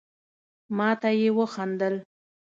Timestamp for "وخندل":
1.37-1.95